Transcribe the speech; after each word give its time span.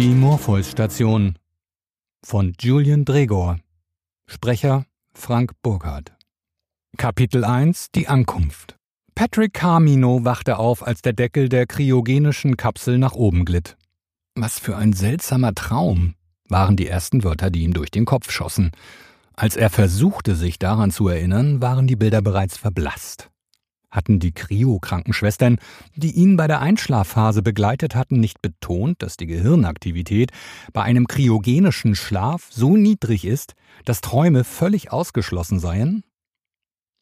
Die 0.00 0.14
Morpheus-Station 0.14 1.34
von 2.24 2.54
Julian 2.58 3.04
Dregor. 3.04 3.58
Sprecher 4.26 4.86
Frank 5.12 5.52
Burkhardt. 5.60 6.14
Kapitel 6.96 7.44
1 7.44 7.88
Die 7.94 8.08
Ankunft. 8.08 8.78
Patrick 9.14 9.52
Carmino 9.52 10.24
wachte 10.24 10.56
auf, 10.56 10.86
als 10.86 11.02
der 11.02 11.12
Deckel 11.12 11.50
der 11.50 11.66
kryogenischen 11.66 12.56
Kapsel 12.56 12.96
nach 12.96 13.12
oben 13.12 13.44
glitt. 13.44 13.76
Was 14.34 14.58
für 14.58 14.74
ein 14.74 14.94
seltsamer 14.94 15.54
Traum, 15.54 16.14
waren 16.48 16.78
die 16.78 16.86
ersten 16.86 17.22
Wörter, 17.22 17.50
die 17.50 17.64
ihm 17.64 17.74
durch 17.74 17.90
den 17.90 18.06
Kopf 18.06 18.30
schossen. 18.30 18.70
Als 19.34 19.54
er 19.54 19.68
versuchte, 19.68 20.34
sich 20.34 20.58
daran 20.58 20.92
zu 20.92 21.08
erinnern, 21.08 21.60
waren 21.60 21.86
die 21.86 21.96
Bilder 21.96 22.22
bereits 22.22 22.56
verblasst. 22.56 23.29
Hatten 23.90 24.20
die 24.20 24.32
Kryo-Krankenschwestern, 24.32 25.58
die 25.96 26.12
ihn 26.12 26.36
bei 26.36 26.46
der 26.46 26.60
Einschlafphase 26.60 27.42
begleitet 27.42 27.94
hatten, 27.94 28.20
nicht 28.20 28.40
betont, 28.40 29.02
dass 29.02 29.16
die 29.16 29.26
Gehirnaktivität 29.26 30.30
bei 30.72 30.82
einem 30.82 31.08
kryogenischen 31.08 31.96
Schlaf 31.96 32.48
so 32.50 32.76
niedrig 32.76 33.24
ist, 33.24 33.54
dass 33.84 34.00
Träume 34.00 34.44
völlig 34.44 34.92
ausgeschlossen 34.92 35.58
seien? 35.58 36.04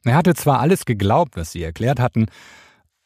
Er 0.05 0.15
hatte 0.15 0.35
zwar 0.35 0.61
alles 0.61 0.87
geglaubt, 0.87 1.37
was 1.37 1.53
sie 1.53 1.63
erklärt 1.63 2.01
hatten, 2.01 2.27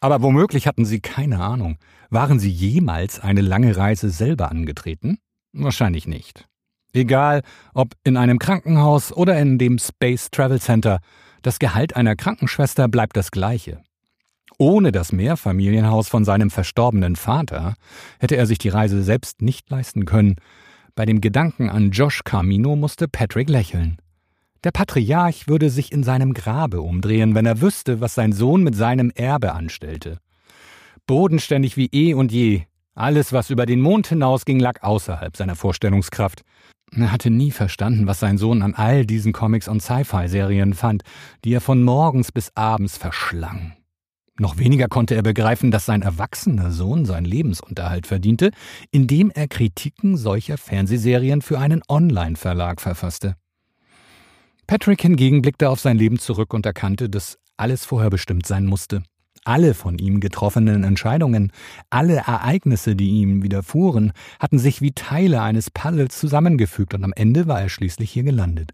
aber 0.02 0.20
womöglich 0.20 0.66
hatten 0.66 0.84
sie 0.84 1.00
keine 1.00 1.40
Ahnung. 1.40 1.78
Waren 2.10 2.40
sie 2.40 2.50
jemals 2.50 3.20
eine 3.20 3.40
lange 3.40 3.76
Reise 3.76 4.10
selber 4.10 4.50
angetreten? 4.50 5.18
Wahrscheinlich 5.52 6.06
nicht. 6.06 6.46
Egal, 6.92 7.42
ob 7.72 7.94
in 8.04 8.16
einem 8.16 8.38
Krankenhaus 8.38 9.12
oder 9.12 9.38
in 9.38 9.58
dem 9.58 9.78
Space 9.78 10.30
Travel 10.30 10.60
Center, 10.60 11.00
das 11.42 11.58
Gehalt 11.58 11.96
einer 11.96 12.16
Krankenschwester 12.16 12.88
bleibt 12.88 13.16
das 13.16 13.30
gleiche. 13.30 13.82
Ohne 14.58 14.92
das 14.92 15.12
Mehrfamilienhaus 15.12 16.08
von 16.08 16.24
seinem 16.24 16.50
verstorbenen 16.50 17.16
Vater 17.16 17.74
hätte 18.20 18.36
er 18.36 18.46
sich 18.46 18.58
die 18.58 18.68
Reise 18.68 19.02
selbst 19.02 19.42
nicht 19.42 19.70
leisten 19.70 20.04
können. 20.04 20.36
Bei 20.94 21.04
dem 21.04 21.20
Gedanken 21.20 21.70
an 21.70 21.90
Josh 21.90 22.22
Carmino 22.24 22.76
musste 22.76 23.08
Patrick 23.08 23.48
lächeln. 23.48 23.96
Der 24.64 24.70
Patriarch 24.70 25.48
würde 25.48 25.70
sich 25.70 25.90
in 25.90 26.04
seinem 26.04 26.34
Grabe 26.34 26.82
umdrehen, 26.82 27.34
wenn 27.34 27.46
er 27.46 27.60
wüsste, 27.60 28.00
was 28.00 28.14
sein 28.14 28.32
Sohn 28.32 28.62
mit 28.62 28.76
seinem 28.76 29.10
Erbe 29.10 29.52
anstellte. 29.54 30.18
Bodenständig 31.06 31.76
wie 31.76 31.88
eh 31.92 32.14
und 32.14 32.30
je, 32.30 32.62
alles, 32.94 33.32
was 33.32 33.50
über 33.50 33.66
den 33.66 33.80
Mond 33.80 34.06
hinausging, 34.06 34.60
lag 34.60 34.82
außerhalb 34.82 35.36
seiner 35.36 35.56
Vorstellungskraft. 35.56 36.42
Er 36.94 37.10
hatte 37.10 37.30
nie 37.30 37.50
verstanden, 37.50 38.06
was 38.06 38.20
sein 38.20 38.36
Sohn 38.36 38.62
an 38.62 38.74
all 38.74 39.06
diesen 39.06 39.32
Comics 39.32 39.66
und 39.66 39.80
Sci-Fi-Serien 39.80 40.74
fand, 40.74 41.02
die 41.44 41.54
er 41.54 41.60
von 41.60 41.82
morgens 41.82 42.32
bis 42.32 42.52
abends 42.54 42.98
verschlang. 42.98 43.74
Noch 44.38 44.58
weniger 44.58 44.88
konnte 44.88 45.14
er 45.14 45.22
begreifen, 45.22 45.70
dass 45.70 45.86
sein 45.86 46.02
erwachsener 46.02 46.70
Sohn 46.70 47.04
seinen 47.04 47.26
Lebensunterhalt 47.26 48.06
verdiente, 48.06 48.50
indem 48.90 49.30
er 49.30 49.48
Kritiken 49.48 50.16
solcher 50.16 50.58
Fernsehserien 50.58 51.42
für 51.42 51.58
einen 51.58 51.82
Online-Verlag 51.88 52.80
verfasste. 52.80 53.36
Patrick 54.66 55.02
hingegen 55.02 55.42
blickte 55.42 55.68
auf 55.68 55.80
sein 55.80 55.98
Leben 55.98 56.18
zurück 56.18 56.54
und 56.54 56.66
erkannte, 56.66 57.10
dass 57.10 57.38
alles 57.56 57.84
vorher 57.84 58.10
bestimmt 58.10 58.46
sein 58.46 58.66
musste. 58.66 59.02
Alle 59.44 59.74
von 59.74 59.98
ihm 59.98 60.20
getroffenen 60.20 60.84
Entscheidungen, 60.84 61.50
alle 61.90 62.16
Ereignisse, 62.16 62.94
die 62.94 63.08
ihm 63.08 63.42
widerfuhren, 63.42 64.12
hatten 64.38 64.58
sich 64.58 64.80
wie 64.80 64.92
Teile 64.92 65.42
eines 65.42 65.70
Puzzles 65.70 66.16
zusammengefügt 66.16 66.94
und 66.94 67.02
am 67.02 67.12
Ende 67.12 67.48
war 67.48 67.60
er 67.60 67.68
schließlich 67.68 68.10
hier 68.12 68.22
gelandet. 68.22 68.72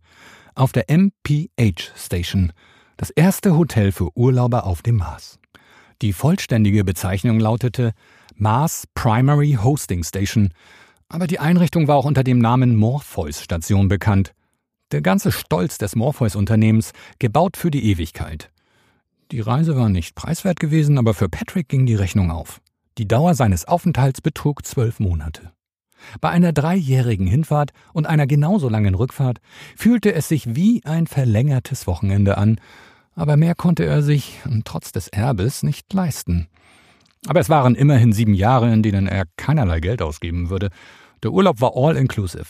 Auf 0.55 0.73
der 0.73 0.85
MPH 0.89 1.93
Station, 1.97 2.53
das 2.99 3.11
erste 3.11 3.57
Hotel 3.57 3.93
für 3.93 4.15
Urlauber 4.15 4.65
auf 4.67 4.83
dem 4.83 4.97
Mars. 4.97 5.39
Die 6.03 6.13
vollständige 6.13 6.85
Bezeichnung 6.85 7.41
lautete 7.41 7.93
Mars 8.35 8.87
Primary 8.95 9.59
Hosting 9.63 10.05
Station, 10.05 10.51
aber 11.09 11.27
die 11.27 11.39
Einrichtung 11.39 11.89
war 11.89 11.97
auch 11.97 12.05
unter 12.05 12.25
dem 12.25 12.39
Namen 12.39 12.77
Morpheus 12.77 13.43
Station 13.43 13.89
bekannt. 13.89 14.35
Der 14.93 15.01
ganze 15.01 15.33
Stolz 15.33 15.79
des 15.79 15.97
Morpheus-Unternehmens, 15.97 16.93
gebaut 17.19 17.57
für 17.57 17.71
die 17.71 17.91
Ewigkeit. 17.91 18.51
Die 19.31 19.41
Reise 19.41 19.77
war 19.77 19.91
nicht 19.91 20.15
preiswert 20.15 20.59
gewesen, 20.59 20.97
aber 20.97 21.13
für 21.13 21.29
Patrick 21.29 21.69
ging 21.69 21.85
die 21.85 21.95
Rechnung 21.95 22.31
auf. 22.31 22.63
Die 22.97 23.07
Dauer 23.07 23.35
seines 23.35 23.67
Aufenthalts 23.67 24.23
betrug 24.23 24.65
zwölf 24.65 25.01
Monate. 25.01 25.53
Bei 26.23 26.31
einer 26.31 26.55
dreijährigen 26.55 27.27
Hinfahrt 27.27 27.73
und 27.93 28.07
einer 28.07 28.27
genauso 28.27 28.71
langen 28.71 28.95
Rückfahrt 28.95 29.41
fühlte 29.77 30.15
es 30.15 30.29
sich 30.29 30.55
wie 30.55 30.83
ein 30.85 31.07
verlängertes 31.07 31.87
Wochenende 31.87 32.39
an, 32.39 32.59
aber 33.15 33.37
mehr 33.37 33.55
konnte 33.55 33.85
er 33.85 34.03
sich, 34.03 34.41
trotz 34.65 34.93
des 34.93 35.09
Erbes, 35.09 35.63
nicht 35.63 35.93
leisten. 35.93 36.49
Aber 37.27 37.41
es 37.41 37.51
waren 37.51 37.75
immerhin 37.75 38.13
sieben 38.13 38.35
Jahre, 38.35 38.73
in 38.73 38.83
denen 38.83 39.09
er 39.09 39.27
keinerlei 39.37 39.81
Geld 39.81 40.01
ausgeben 40.01 40.49
würde. 40.49 40.71
Der 41.23 41.33
Urlaub 41.33 41.61
war 41.61 41.73
all 41.75 41.97
inclusive. 41.97 42.47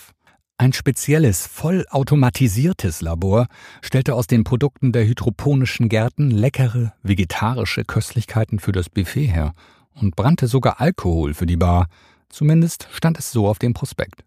Ein 0.60 0.72
spezielles, 0.72 1.46
vollautomatisiertes 1.46 3.00
Labor 3.00 3.46
stellte 3.80 4.16
aus 4.16 4.26
den 4.26 4.42
Produkten 4.42 4.90
der 4.90 5.06
hydroponischen 5.06 5.88
Gärten 5.88 6.32
leckere, 6.32 6.94
vegetarische 7.04 7.84
Köstlichkeiten 7.84 8.58
für 8.58 8.72
das 8.72 8.90
Buffet 8.90 9.26
her 9.26 9.54
und 9.94 10.16
brannte 10.16 10.48
sogar 10.48 10.80
Alkohol 10.80 11.34
für 11.34 11.46
die 11.46 11.56
Bar. 11.56 11.86
Zumindest 12.28 12.88
stand 12.90 13.20
es 13.20 13.30
so 13.30 13.46
auf 13.46 13.60
dem 13.60 13.72
Prospekt. 13.72 14.24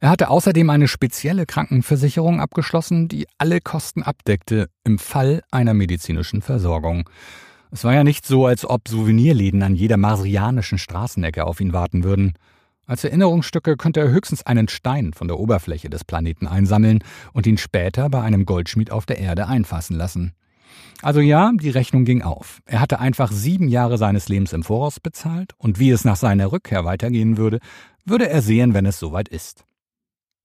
Er 0.00 0.10
hatte 0.10 0.30
außerdem 0.30 0.68
eine 0.68 0.88
spezielle 0.88 1.46
Krankenversicherung 1.46 2.40
abgeschlossen, 2.40 3.06
die 3.06 3.28
alle 3.38 3.60
Kosten 3.60 4.02
abdeckte 4.02 4.68
im 4.82 4.98
Fall 4.98 5.44
einer 5.52 5.74
medizinischen 5.74 6.42
Versorgung. 6.42 7.08
Es 7.70 7.84
war 7.84 7.94
ja 7.94 8.02
nicht 8.02 8.26
so, 8.26 8.46
als 8.46 8.68
ob 8.68 8.88
Souvenirläden 8.88 9.62
an 9.62 9.76
jeder 9.76 9.96
marsianischen 9.96 10.78
Straßenecke 10.78 11.44
auf 11.46 11.60
ihn 11.60 11.72
warten 11.72 12.02
würden. 12.02 12.32
Als 12.92 13.04
Erinnerungsstücke 13.04 13.78
könnte 13.78 14.00
er 14.00 14.10
höchstens 14.10 14.44
einen 14.44 14.68
Stein 14.68 15.14
von 15.14 15.26
der 15.26 15.38
Oberfläche 15.38 15.88
des 15.88 16.04
Planeten 16.04 16.46
einsammeln 16.46 16.98
und 17.32 17.46
ihn 17.46 17.56
später 17.56 18.10
bei 18.10 18.20
einem 18.20 18.44
Goldschmied 18.44 18.90
auf 18.90 19.06
der 19.06 19.16
Erde 19.16 19.48
einfassen 19.48 19.96
lassen. 19.96 20.34
Also 21.00 21.20
ja, 21.20 21.52
die 21.58 21.70
Rechnung 21.70 22.04
ging 22.04 22.20
auf. 22.20 22.60
Er 22.66 22.82
hatte 22.82 23.00
einfach 23.00 23.32
sieben 23.32 23.68
Jahre 23.68 23.96
seines 23.96 24.28
Lebens 24.28 24.52
im 24.52 24.62
Voraus 24.62 25.00
bezahlt, 25.00 25.54
und 25.56 25.78
wie 25.78 25.88
es 25.88 26.04
nach 26.04 26.16
seiner 26.16 26.52
Rückkehr 26.52 26.84
weitergehen 26.84 27.38
würde, 27.38 27.60
würde 28.04 28.28
er 28.28 28.42
sehen, 28.42 28.74
wenn 28.74 28.84
es 28.84 28.98
soweit 28.98 29.30
ist. 29.30 29.64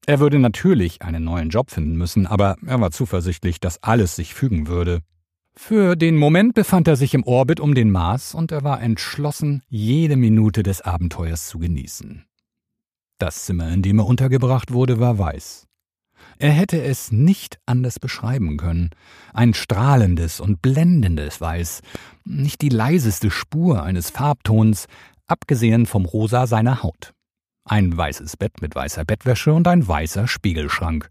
Er 0.05 0.21
würde 0.21 0.39
natürlich 0.39 1.01
einen 1.01 1.25
neuen 1.25 1.49
Job 1.49 1.69
finden 1.69 1.97
müssen, 1.97 2.27
aber 2.27 2.55
er 2.65 2.79
war 2.79 2.91
zuversichtlich, 2.91 3.59
dass 3.59 3.83
alles 3.83 4.15
sich 4.15 4.33
fügen 4.33 4.67
würde. 4.67 5.01
Für 5.53 5.97
den 5.97 6.15
Moment 6.15 6.53
befand 6.53 6.87
er 6.87 6.95
sich 6.95 7.13
im 7.13 7.23
Orbit 7.23 7.59
um 7.59 7.75
den 7.75 7.91
Mars 7.91 8.33
und 8.33 8.53
er 8.53 8.63
war 8.63 8.81
entschlossen, 8.81 9.63
jede 9.67 10.15
Minute 10.15 10.63
des 10.63 10.81
Abenteuers 10.81 11.47
zu 11.47 11.59
genießen. 11.59 12.26
Das 13.17 13.45
Zimmer, 13.45 13.69
in 13.69 13.81
dem 13.81 13.99
er 13.99 14.05
untergebracht 14.05 14.71
wurde, 14.71 14.99
war 14.99 15.17
weiß. 15.17 15.67
Er 16.39 16.51
hätte 16.51 16.81
es 16.81 17.11
nicht 17.11 17.59
anders 17.65 17.99
beschreiben 17.99 18.57
können. 18.57 18.91
Ein 19.33 19.53
strahlendes 19.53 20.39
und 20.39 20.61
blendendes 20.61 21.41
Weiß, 21.41 21.81
nicht 22.25 22.61
die 22.61 22.69
leiseste 22.69 23.31
Spur 23.31 23.83
eines 23.83 24.11
Farbtons, 24.11 24.87
abgesehen 25.25 25.85
vom 25.85 26.05
Rosa 26.05 26.45
seiner 26.45 26.83
Haut. 26.83 27.13
Ein 27.65 27.95
weißes 27.95 28.37
Bett 28.37 28.61
mit 28.61 28.75
weißer 28.75 29.03
Bettwäsche 29.03 29.53
und 29.53 29.67
ein 29.67 29.87
weißer 29.87 30.27
Spiegelschrank. 30.27 31.09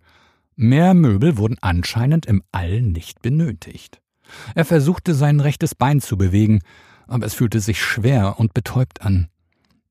Mehr 0.54 0.94
Möbel 0.94 1.36
wurden 1.36 1.58
anscheinend 1.60 2.24
im 2.26 2.42
All 2.52 2.80
nicht 2.80 3.20
benötigt. 3.20 4.00
Er 4.54 4.64
versuchte 4.64 5.14
sein 5.14 5.40
rechtes 5.40 5.74
Bein 5.74 6.00
zu 6.00 6.16
bewegen, 6.16 6.60
aber 7.06 7.26
es 7.26 7.34
fühlte 7.34 7.60
sich 7.60 7.82
schwer 7.82 8.38
und 8.38 8.54
betäubt 8.54 9.02
an. 9.02 9.28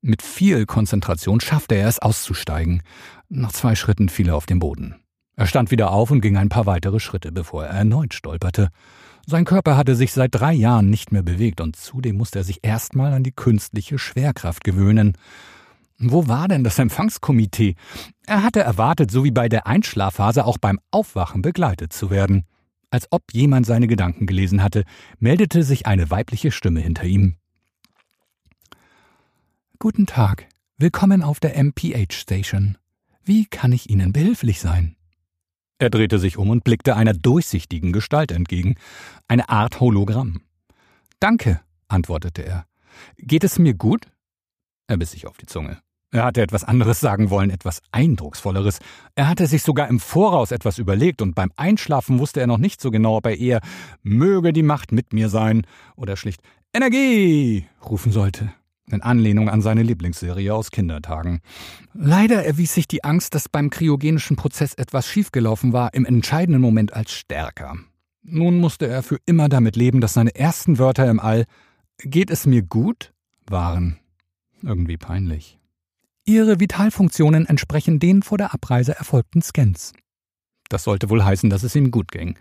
Mit 0.06 0.22
viel 0.22 0.66
Konzentration 0.66 1.40
schaffte 1.40 1.74
er 1.74 1.88
es 1.88 1.98
auszusteigen. 1.98 2.80
Nach 3.28 3.50
zwei 3.50 3.74
Schritten 3.74 4.08
fiel 4.08 4.28
er 4.28 4.36
auf 4.36 4.46
den 4.46 4.60
Boden. 4.60 4.94
Er 5.34 5.48
stand 5.48 5.72
wieder 5.72 5.90
auf 5.90 6.12
und 6.12 6.20
ging 6.20 6.36
ein 6.36 6.48
paar 6.48 6.64
weitere 6.64 7.00
Schritte, 7.00 7.32
bevor 7.32 7.64
er 7.64 7.70
erneut 7.70 8.14
stolperte. 8.14 8.68
Sein 9.26 9.44
Körper 9.44 9.76
hatte 9.76 9.96
sich 9.96 10.12
seit 10.12 10.32
drei 10.32 10.52
Jahren 10.52 10.90
nicht 10.90 11.10
mehr 11.10 11.24
bewegt 11.24 11.60
und 11.60 11.74
zudem 11.74 12.18
musste 12.18 12.38
er 12.38 12.44
sich 12.44 12.60
erstmal 12.62 13.14
an 13.14 13.24
die 13.24 13.32
künstliche 13.32 13.98
Schwerkraft 13.98 14.62
gewöhnen. 14.62 15.18
Wo 15.98 16.28
war 16.28 16.46
denn 16.46 16.62
das 16.62 16.78
Empfangskomitee? 16.78 17.74
Er 18.28 18.44
hatte 18.44 18.60
erwartet, 18.60 19.10
so 19.10 19.24
wie 19.24 19.32
bei 19.32 19.48
der 19.48 19.66
Einschlafphase 19.66 20.44
auch 20.44 20.58
beim 20.58 20.78
Aufwachen 20.92 21.42
begleitet 21.42 21.92
zu 21.92 22.10
werden. 22.10 22.44
Als 22.90 23.08
ob 23.10 23.24
jemand 23.32 23.66
seine 23.66 23.88
Gedanken 23.88 24.28
gelesen 24.28 24.62
hatte, 24.62 24.84
meldete 25.18 25.64
sich 25.64 25.88
eine 25.88 26.12
weibliche 26.12 26.52
Stimme 26.52 26.78
hinter 26.78 27.06
ihm. 27.06 27.38
Guten 29.78 30.06
Tag, 30.06 30.48
willkommen 30.78 31.22
auf 31.22 31.38
der 31.38 31.62
MPH 31.62 32.10
Station. 32.10 32.78
Wie 33.22 33.44
kann 33.44 33.72
ich 33.72 33.90
Ihnen 33.90 34.10
behilflich 34.10 34.58
sein? 34.58 34.96
Er 35.78 35.90
drehte 35.90 36.18
sich 36.18 36.38
um 36.38 36.48
und 36.48 36.64
blickte 36.64 36.96
einer 36.96 37.12
durchsichtigen 37.12 37.92
Gestalt 37.92 38.32
entgegen, 38.32 38.76
eine 39.28 39.50
Art 39.50 39.78
Hologramm. 39.78 40.40
Danke, 41.20 41.60
antwortete 41.88 42.42
er. 42.42 42.64
Geht 43.18 43.44
es 43.44 43.58
mir 43.58 43.74
gut? 43.74 44.06
Er 44.86 44.96
biss 44.96 45.10
sich 45.10 45.26
auf 45.26 45.36
die 45.36 45.46
Zunge. 45.46 45.78
Er 46.10 46.24
hatte 46.24 46.40
etwas 46.40 46.64
anderes 46.64 47.00
sagen 47.00 47.28
wollen, 47.28 47.50
etwas 47.50 47.82
Eindrucksvolleres. 47.92 48.78
Er 49.14 49.28
hatte 49.28 49.46
sich 49.46 49.62
sogar 49.62 49.88
im 49.88 50.00
Voraus 50.00 50.52
etwas 50.52 50.78
überlegt, 50.78 51.20
und 51.20 51.34
beim 51.34 51.52
Einschlafen 51.56 52.18
wusste 52.18 52.40
er 52.40 52.46
noch 52.46 52.56
nicht 52.56 52.80
so 52.80 52.90
genau, 52.90 53.18
ob 53.18 53.26
er 53.26 53.38
eher 53.38 53.60
möge 54.02 54.54
die 54.54 54.62
Macht 54.62 54.90
mit 54.90 55.12
mir 55.12 55.28
sein 55.28 55.66
oder 55.96 56.16
schlicht 56.16 56.40
Energie 56.72 57.66
rufen 57.84 58.10
sollte. 58.10 58.54
In 58.90 59.02
Anlehnung 59.02 59.48
an 59.48 59.62
seine 59.62 59.82
Lieblingsserie 59.82 60.54
aus 60.54 60.70
Kindertagen. 60.70 61.40
Leider 61.92 62.44
erwies 62.44 62.74
sich 62.74 62.86
die 62.86 63.04
Angst, 63.04 63.34
dass 63.34 63.48
beim 63.48 63.70
kryogenischen 63.70 64.36
Prozess 64.36 64.74
etwas 64.74 65.08
schiefgelaufen 65.08 65.72
war, 65.72 65.92
im 65.94 66.04
entscheidenden 66.04 66.60
Moment 66.60 66.92
als 66.92 67.12
stärker. 67.12 67.76
Nun 68.22 68.58
musste 68.58 68.86
er 68.86 69.02
für 69.02 69.18
immer 69.26 69.48
damit 69.48 69.76
leben, 69.76 70.00
dass 70.00 70.14
seine 70.14 70.34
ersten 70.34 70.78
Wörter 70.78 71.08
im 71.08 71.20
All 71.20 71.44
Geht 71.98 72.30
es 72.30 72.46
mir 72.46 72.62
gut? 72.62 73.12
waren. 73.48 73.98
Irgendwie 74.62 74.96
peinlich. 74.96 75.58
Ihre 76.24 76.58
Vitalfunktionen 76.58 77.46
entsprechen 77.46 78.00
den 78.00 78.22
vor 78.22 78.36
der 78.36 78.52
Abreise 78.52 78.96
erfolgten 78.96 79.42
Scans. 79.42 79.92
Das 80.68 80.82
sollte 80.82 81.08
wohl 81.08 81.24
heißen, 81.24 81.48
dass 81.50 81.62
es 81.62 81.76
ihm 81.76 81.92
gut 81.92 82.10
ging. 82.10 82.36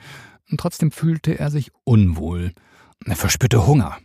Trotzdem 0.57 0.92
fühlte 0.92 1.38
er 1.38 1.51
sich 1.51 1.71
unwohl. 1.83 2.53
Er 3.06 3.15
verspürte 3.15 3.68
Hunger. 3.68 3.97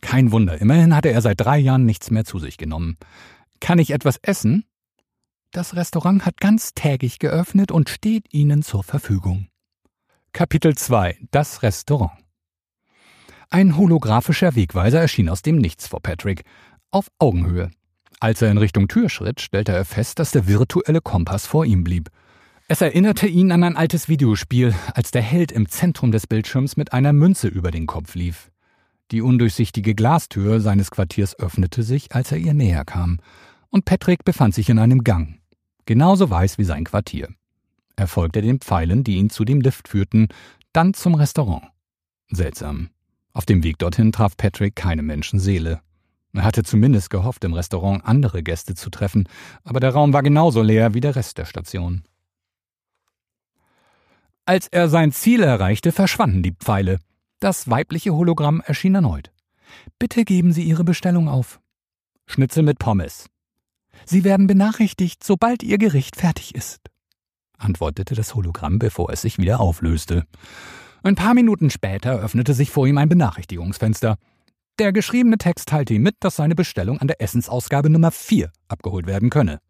Kein 0.00 0.32
Wunder, 0.32 0.60
immerhin 0.60 0.94
hatte 0.94 1.10
er 1.10 1.20
seit 1.20 1.40
drei 1.40 1.58
Jahren 1.58 1.84
nichts 1.84 2.10
mehr 2.10 2.24
zu 2.24 2.38
sich 2.38 2.56
genommen. 2.56 2.96
Kann 3.60 3.78
ich 3.78 3.90
etwas 3.90 4.18
essen? 4.22 4.64
Das 5.50 5.74
Restaurant 5.74 6.26
hat 6.26 6.38
ganztägig 6.38 7.18
geöffnet 7.18 7.72
und 7.72 7.88
steht 7.88 8.26
Ihnen 8.32 8.62
zur 8.62 8.84
Verfügung. 8.84 9.48
Kapitel 10.32 10.76
2 10.76 11.18
Das 11.30 11.62
Restaurant 11.62 12.12
Ein 13.48 13.76
holographischer 13.76 14.54
Wegweiser 14.54 15.00
erschien 15.00 15.28
aus 15.28 15.42
dem 15.42 15.56
Nichts 15.56 15.88
vor 15.88 16.00
Patrick, 16.00 16.44
auf 16.90 17.08
Augenhöhe. 17.18 17.70
Als 18.20 18.42
er 18.42 18.50
in 18.50 18.58
Richtung 18.58 18.88
Tür 18.88 19.08
schritt, 19.08 19.40
stellte 19.40 19.72
er 19.72 19.84
fest, 19.84 20.18
dass 20.18 20.32
der 20.32 20.46
virtuelle 20.46 21.00
Kompass 21.00 21.46
vor 21.46 21.64
ihm 21.64 21.82
blieb. 21.84 22.10
Es 22.68 22.82
erinnerte 22.82 23.26
ihn 23.26 23.50
an 23.50 23.62
ein 23.64 23.76
altes 23.76 24.08
Videospiel, 24.08 24.74
als 24.92 25.10
der 25.10 25.22
Held 25.22 25.50
im 25.50 25.68
Zentrum 25.68 26.12
des 26.12 26.26
Bildschirms 26.26 26.76
mit 26.76 26.92
einer 26.92 27.14
Münze 27.14 27.48
über 27.48 27.70
den 27.70 27.86
Kopf 27.86 28.14
lief. 28.14 28.50
Die 29.10 29.22
undurchsichtige 29.22 29.94
Glastür 29.94 30.60
seines 30.60 30.90
Quartiers 30.90 31.38
öffnete 31.38 31.82
sich, 31.82 32.14
als 32.14 32.30
er 32.30 32.38
ihr 32.38 32.54
näher 32.54 32.84
kam, 32.84 33.20
und 33.70 33.84
Patrick 33.84 34.24
befand 34.24 34.54
sich 34.54 34.68
in 34.68 34.78
einem 34.78 35.04
Gang, 35.04 35.40
genauso 35.86 36.28
weiß 36.28 36.58
wie 36.58 36.64
sein 36.64 36.84
Quartier. 36.84 37.28
Er 37.96 38.06
folgte 38.06 38.42
den 38.42 38.60
Pfeilen, 38.60 39.04
die 39.04 39.16
ihn 39.16 39.30
zu 39.30 39.44
dem 39.44 39.60
Lift 39.60 39.88
führten, 39.88 40.28
dann 40.72 40.94
zum 40.94 41.14
Restaurant. 41.14 41.64
Seltsam. 42.30 42.90
Auf 43.32 43.46
dem 43.46 43.62
Weg 43.64 43.78
dorthin 43.78 44.12
traf 44.12 44.36
Patrick 44.36 44.76
keine 44.76 45.02
Menschenseele. 45.02 45.80
Er 46.34 46.44
hatte 46.44 46.62
zumindest 46.62 47.10
gehofft, 47.10 47.44
im 47.44 47.54
Restaurant 47.54 48.04
andere 48.04 48.42
Gäste 48.42 48.74
zu 48.74 48.90
treffen, 48.90 49.28
aber 49.64 49.80
der 49.80 49.90
Raum 49.90 50.12
war 50.12 50.22
genauso 50.22 50.62
leer 50.62 50.94
wie 50.94 51.00
der 51.00 51.16
Rest 51.16 51.38
der 51.38 51.46
Station. 51.46 52.04
Als 54.44 54.68
er 54.68 54.88
sein 54.88 55.12
Ziel 55.12 55.42
erreichte, 55.42 55.92
verschwanden 55.92 56.42
die 56.42 56.52
Pfeile. 56.52 57.00
Das 57.40 57.70
weibliche 57.70 58.14
Hologramm 58.14 58.60
erschien 58.64 58.94
erneut. 58.94 59.30
Bitte 59.98 60.24
geben 60.24 60.52
Sie 60.52 60.64
Ihre 60.64 60.84
Bestellung 60.84 61.28
auf. 61.28 61.60
Schnitzel 62.26 62.62
mit 62.62 62.78
Pommes. 62.78 63.26
Sie 64.04 64.24
werden 64.24 64.46
benachrichtigt, 64.46 65.22
sobald 65.24 65.62
Ihr 65.62 65.78
Gericht 65.78 66.16
fertig 66.16 66.54
ist, 66.54 66.80
antwortete 67.58 68.14
das 68.14 68.34
Hologramm, 68.34 68.78
bevor 68.78 69.10
es 69.10 69.22
sich 69.22 69.38
wieder 69.38 69.60
auflöste. 69.60 70.24
Ein 71.02 71.14
paar 71.14 71.34
Minuten 71.34 71.70
später 71.70 72.18
öffnete 72.18 72.54
sich 72.54 72.70
vor 72.70 72.86
ihm 72.86 72.98
ein 72.98 73.08
Benachrichtigungsfenster. 73.08 74.16
Der 74.78 74.92
geschriebene 74.92 75.38
Text 75.38 75.68
teilte 75.68 75.94
ihm 75.94 76.02
mit, 76.02 76.16
dass 76.20 76.36
seine 76.36 76.54
Bestellung 76.54 76.98
an 77.00 77.08
der 77.08 77.20
Essensausgabe 77.20 77.90
Nummer 77.90 78.10
4 78.10 78.50
abgeholt 78.68 79.06
werden 79.06 79.30
könne. 79.30 79.60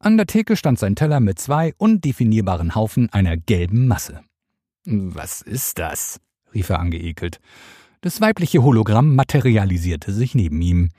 An 0.00 0.16
der 0.16 0.26
Theke 0.26 0.56
stand 0.56 0.78
sein 0.78 0.96
Teller 0.96 1.20
mit 1.20 1.38
zwei 1.38 1.74
undefinierbaren 1.78 2.74
Haufen 2.74 3.10
einer 3.10 3.36
gelben 3.36 3.86
Masse. 3.86 4.20
Was 4.84 5.40
ist 5.40 5.78
das? 5.78 6.20
Rief 6.54 6.70
er 6.70 6.78
angeekelt. 6.80 7.40
Das 8.00 8.20
weibliche 8.20 8.62
Hologramm 8.62 9.14
materialisierte 9.14 10.12
sich 10.12 10.34
neben 10.34 10.60
ihm. 10.60 10.90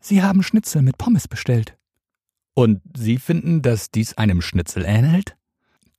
Sie 0.00 0.22
haben 0.22 0.42
Schnitzel 0.42 0.82
mit 0.82 0.98
Pommes 0.98 1.28
bestellt. 1.28 1.76
Und 2.54 2.80
Sie 2.96 3.18
finden, 3.18 3.62
dass 3.62 3.90
dies 3.90 4.14
einem 4.14 4.40
Schnitzel 4.40 4.84
ähnelt? 4.84 5.36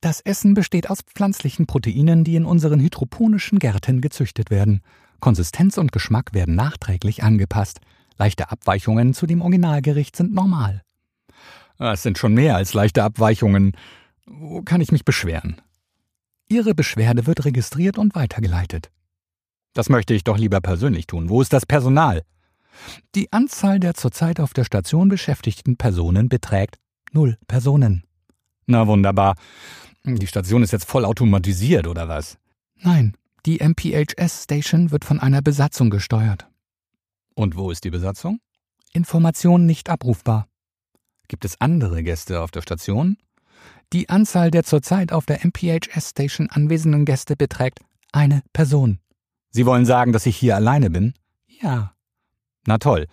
Das 0.00 0.20
Essen 0.20 0.54
besteht 0.54 0.88
aus 0.90 1.02
pflanzlichen 1.02 1.66
Proteinen, 1.66 2.24
die 2.24 2.36
in 2.36 2.44
unseren 2.44 2.80
hydroponischen 2.80 3.58
Gärten 3.58 4.00
gezüchtet 4.00 4.50
werden. 4.50 4.82
Konsistenz 5.20 5.78
und 5.78 5.92
Geschmack 5.92 6.32
werden 6.32 6.54
nachträglich 6.54 7.22
angepasst. 7.22 7.80
Leichte 8.18 8.50
Abweichungen 8.50 9.14
zu 9.14 9.26
dem 9.26 9.42
Originalgericht 9.42 10.16
sind 10.16 10.34
normal. 10.34 10.82
Ah, 11.78 11.92
es 11.92 12.02
sind 12.02 12.18
schon 12.18 12.34
mehr 12.34 12.56
als 12.56 12.74
leichte 12.74 13.04
Abweichungen. 13.04 13.72
Wo 14.26 14.62
kann 14.62 14.80
ich 14.80 14.92
mich 14.92 15.04
beschweren? 15.04 15.60
Ihre 16.50 16.74
Beschwerde 16.74 17.26
wird 17.26 17.44
registriert 17.44 17.96
und 17.96 18.16
weitergeleitet. 18.16 18.90
Das 19.72 19.88
möchte 19.88 20.14
ich 20.14 20.24
doch 20.24 20.36
lieber 20.36 20.60
persönlich 20.60 21.06
tun. 21.06 21.28
Wo 21.28 21.40
ist 21.40 21.52
das 21.52 21.64
Personal? 21.64 22.22
Die 23.14 23.32
Anzahl 23.32 23.78
der 23.78 23.94
zurzeit 23.94 24.40
auf 24.40 24.52
der 24.52 24.64
Station 24.64 25.08
beschäftigten 25.08 25.76
Personen 25.76 26.28
beträgt 26.28 26.78
null 27.12 27.38
Personen. 27.46 28.02
Na 28.66 28.88
wunderbar. 28.88 29.36
Die 30.04 30.26
Station 30.26 30.64
ist 30.64 30.72
jetzt 30.72 30.86
voll 30.86 31.04
automatisiert, 31.04 31.86
oder 31.86 32.08
was? 32.08 32.36
Nein, 32.76 33.16
die 33.46 33.60
MPHS 33.60 34.44
Station 34.44 34.90
wird 34.90 35.04
von 35.04 35.20
einer 35.20 35.42
Besatzung 35.42 35.88
gesteuert. 35.88 36.48
Und 37.34 37.56
wo 37.56 37.70
ist 37.70 37.84
die 37.84 37.90
Besatzung? 37.90 38.40
Information 38.92 39.66
nicht 39.66 39.88
abrufbar. 39.88 40.48
Gibt 41.28 41.44
es 41.44 41.60
andere 41.60 42.02
Gäste 42.02 42.40
auf 42.40 42.50
der 42.50 42.62
Station? 42.62 43.18
Die 43.92 44.08
Anzahl 44.08 44.50
der 44.50 44.62
zurzeit 44.62 45.12
auf 45.12 45.26
der 45.26 45.44
MPHS-Station 45.44 46.48
anwesenden 46.50 47.04
Gäste 47.04 47.34
beträgt 47.34 47.80
eine 48.12 48.42
Person. 48.52 49.00
Sie 49.50 49.66
wollen 49.66 49.84
sagen, 49.84 50.12
dass 50.12 50.26
ich 50.26 50.36
hier 50.36 50.54
alleine 50.54 50.90
bin? 50.90 51.14
Ja. 51.48 51.92
Na 52.66 52.78
toll. 52.78 53.06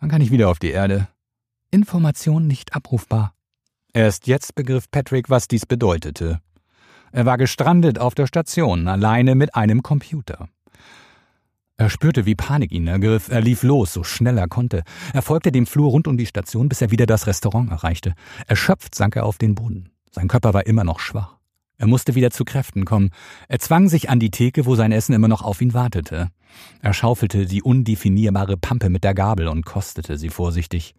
Dann 0.00 0.08
kann 0.08 0.22
ich 0.22 0.30
wieder 0.30 0.48
auf 0.48 0.58
die 0.58 0.70
Erde. 0.70 1.08
Information 1.70 2.46
nicht 2.46 2.74
abrufbar. 2.74 3.34
Erst 3.92 4.26
jetzt 4.26 4.54
begriff 4.54 4.90
Patrick, 4.90 5.28
was 5.28 5.48
dies 5.48 5.66
bedeutete. 5.66 6.40
Er 7.12 7.26
war 7.26 7.38
gestrandet 7.38 7.98
auf 7.98 8.14
der 8.14 8.26
Station, 8.26 8.88
alleine 8.88 9.34
mit 9.34 9.54
einem 9.54 9.82
Computer. 9.82 10.48
Er 11.78 11.90
spürte, 11.90 12.24
wie 12.24 12.34
Panik 12.34 12.72
ihn 12.72 12.86
ergriff. 12.86 13.28
Er 13.28 13.42
lief 13.42 13.62
los, 13.62 13.92
so 13.92 14.02
schnell 14.02 14.38
er 14.38 14.48
konnte. 14.48 14.82
Er 15.12 15.20
folgte 15.20 15.52
dem 15.52 15.66
Flur 15.66 15.90
rund 15.90 16.08
um 16.08 16.16
die 16.16 16.24
Station, 16.24 16.70
bis 16.70 16.80
er 16.80 16.90
wieder 16.90 17.04
das 17.04 17.26
Restaurant 17.26 17.70
erreichte. 17.70 18.14
Erschöpft 18.46 18.94
sank 18.94 19.16
er 19.16 19.26
auf 19.26 19.36
den 19.36 19.54
Boden. 19.54 19.90
Sein 20.16 20.28
Körper 20.28 20.54
war 20.54 20.66
immer 20.66 20.82
noch 20.82 20.98
schwach. 20.98 21.36
Er 21.76 21.86
musste 21.86 22.14
wieder 22.14 22.30
zu 22.30 22.46
Kräften 22.46 22.86
kommen. 22.86 23.10
Er 23.48 23.58
zwang 23.58 23.90
sich 23.90 24.08
an 24.08 24.18
die 24.18 24.30
Theke, 24.30 24.64
wo 24.64 24.74
sein 24.74 24.90
Essen 24.90 25.12
immer 25.12 25.28
noch 25.28 25.42
auf 25.42 25.60
ihn 25.60 25.74
wartete. 25.74 26.30
Er 26.80 26.94
schaufelte 26.94 27.44
die 27.44 27.62
undefinierbare 27.62 28.56
Pampe 28.56 28.88
mit 28.88 29.04
der 29.04 29.12
Gabel 29.12 29.46
und 29.46 29.66
kostete 29.66 30.16
sie 30.16 30.30
vorsichtig. 30.30 30.94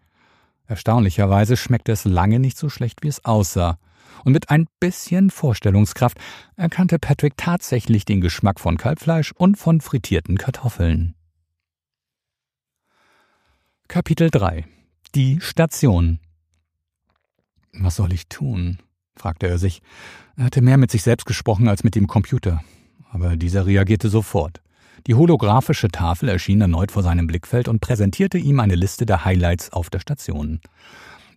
Erstaunlicherweise 0.68 1.56
schmeckte 1.56 1.90
es 1.90 2.04
lange 2.04 2.38
nicht 2.38 2.56
so 2.56 2.68
schlecht, 2.68 3.02
wie 3.02 3.08
es 3.08 3.24
aussah 3.24 3.80
und 4.24 4.34
mit 4.34 4.50
ein 4.50 4.68
bisschen 4.78 5.30
Vorstellungskraft 5.30 6.18
erkannte 6.54 7.00
Patrick 7.00 7.36
tatsächlich 7.36 8.04
den 8.04 8.20
Geschmack 8.20 8.60
von 8.60 8.76
Kalbfleisch 8.76 9.32
und 9.32 9.56
von 9.56 9.80
frittierten 9.80 10.38
Kartoffeln. 10.38 11.16
Kapitel 13.88 14.30
3 14.30 14.64
Die 15.16 15.40
Station 15.40 16.20
Was 17.72 17.96
soll 17.96 18.12
ich 18.12 18.28
tun? 18.28 18.78
Fragte 19.18 19.46
er 19.46 19.58
sich. 19.58 19.82
Er 20.36 20.44
hatte 20.44 20.62
mehr 20.62 20.78
mit 20.78 20.90
sich 20.90 21.02
selbst 21.02 21.26
gesprochen 21.26 21.68
als 21.68 21.84
mit 21.84 21.94
dem 21.94 22.06
Computer. 22.06 22.62
Aber 23.10 23.36
dieser 23.36 23.66
reagierte 23.66 24.08
sofort. 24.08 24.60
Die 25.06 25.14
holographische 25.14 25.88
Tafel 25.88 26.28
erschien 26.28 26.60
erneut 26.60 26.90
vor 26.90 27.02
seinem 27.02 27.26
Blickfeld 27.26 27.68
und 27.68 27.80
präsentierte 27.80 28.38
ihm 28.38 28.60
eine 28.60 28.74
Liste 28.74 29.06
der 29.06 29.24
Highlights 29.24 29.72
auf 29.72 29.90
der 29.90 30.00
Station. 30.00 30.60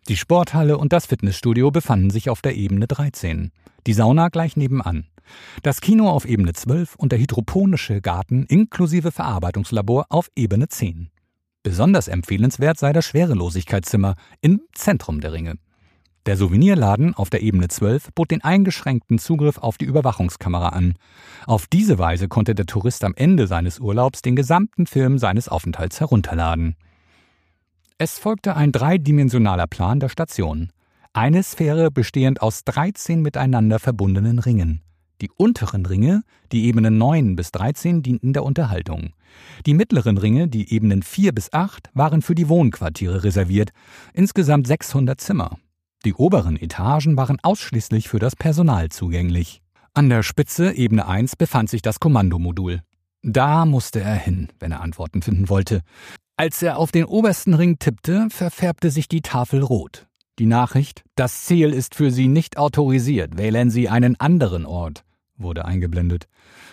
Die 0.10 0.18
Sporthalle 0.18 0.78
und 0.78 0.94
das 0.94 1.06
Fitnessstudio 1.06 1.72
befanden 1.72 2.10
sich 2.10 2.30
auf 2.30 2.42
der 2.42 2.56
Ebene 2.56 2.88
13, 2.88 3.52
die 3.86 3.94
Sauna 3.94 4.30
gleich 4.30 4.58
nebenan. 4.58 5.06
Das 5.64 5.80
Kino 5.80 6.10
auf 6.10 6.26
Ebene 6.26 6.54
12 6.54 6.96
und 6.96 7.12
der 7.12 7.20
hydroponische 7.20 8.02
Garten 8.02 8.46
inklusive 8.46 9.12
Verarbeitungslabor 9.12 10.08
auf 10.10 10.30
Ebene 10.36 10.68
10. 10.68 11.10
Besonders 11.64 12.08
empfehlenswert 12.08 12.80
sei 12.80 12.92
das 12.92 13.06
Schwerelosigkeitszimmer 13.06 14.16
im 14.42 14.62
Zentrum 14.74 15.22
der 15.22 15.34
Ringe. 15.34 15.56
Der 16.28 16.38
Souvenirladen 16.38 17.16
auf 17.16 17.32
der 17.32 17.42
Ebene 17.42 17.68
12 17.68 18.10
bot 18.14 18.30
den 18.30 18.44
eingeschränkten 18.44 19.18
Zugriff 19.18 19.58
auf 19.58 19.80
die 19.80 19.86
Überwachungskamera 19.86 20.70
an. 20.70 20.94
Auf 21.48 21.66
diese 21.66 21.98
Weise 21.98 22.28
konnte 22.28 22.54
der 22.54 22.68
Tourist 22.68 23.04
am 23.04 23.16
Ende 23.16 23.48
seines 23.48 23.80
Urlaubs 23.80 24.22
den 24.22 24.36
gesamten 24.36 24.86
Film 24.86 25.18
seines 25.18 25.50
Aufenthalts 25.50 26.00
herunterladen. 26.00 26.76
Es 27.98 28.20
folgte 28.20 28.56
ein 28.56 28.72
dreidimensionaler 28.72 29.66
Plan 29.66 30.00
der 30.00 30.10
Station. 30.10 30.72
Eine 31.14 31.42
Sphäre 31.42 31.90
bestehend 31.90 32.42
aus 32.44 32.66
13 32.66 33.22
miteinander 33.22 33.80
verbundenen 33.80 34.38
Ringen. 34.38 34.82
Die 35.22 35.30
unteren 35.36 35.86
Ringe, 35.88 36.22
die 36.52 36.66
Ebenen 36.66 37.00
9 37.00 37.36
bis 37.36 37.52
13, 37.52 38.04
dienten 38.04 38.34
der 38.34 38.44
Unterhaltung. 38.44 39.14
Die 39.66 39.74
mittleren 39.74 40.18
Ringe, 40.18 40.48
die 40.48 40.72
Ebenen 40.74 41.02
4 41.02 41.32
bis 41.32 41.52
8, 41.52 41.90
waren 41.94 42.22
für 42.22 42.36
die 42.36 42.48
Wohnquartiere 42.48 43.24
reserviert, 43.24 43.72
insgesamt 44.14 44.68
600 44.68 45.20
Zimmer. 45.20 45.58
Die 46.04 46.16
oberen 46.16 46.58
Etagen 46.58 47.16
waren 47.16 47.38
ausschließlich 47.44 48.10
für 48.10 48.18
das 48.18 48.36
Personal 48.36 48.90
zugänglich. 48.90 49.62
An 49.94 50.10
der 50.10 50.24
Spitze, 50.24 50.72
Ebene 50.74 51.08
1, 51.08 51.36
befand 51.36 51.70
sich 51.70 51.84
das 51.84 52.00
Kommandomodul. 52.00 52.82
Da 53.22 53.66
musste 53.66 54.00
er 54.02 54.16
hin, 54.16 54.48
wenn 54.60 54.72
er 54.72 54.82
Antworten 54.82 55.22
finden 55.22 55.48
wollte. 55.48 55.82
Als 56.38 56.64
er 56.64 56.80
auf 56.80 56.92
den 56.92 57.06
obersten 57.06 57.54
Ring 57.54 57.78
tippte, 57.78 58.30
verfärbte 58.32 58.90
sich 58.90 59.10
die 59.10 59.22
Tafel 59.22 59.62
rot. 59.62 60.08
Die 60.40 60.48
Nachricht, 60.48 61.04
das 61.16 61.44
Ziel 61.44 61.72
ist 61.72 61.94
für 61.94 62.10
Sie 62.10 62.28
nicht 62.28 62.58
autorisiert, 62.58 63.38
wählen 63.38 63.70
Sie 63.70 63.88
einen 63.88 64.20
anderen 64.20 64.66
Ort, 64.66 65.04
wurde 65.38 65.66
eingeblendet. 65.66 66.28